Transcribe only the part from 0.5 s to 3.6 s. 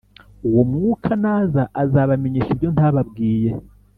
mwuka naza azabamenyesha ibyo ntababwiye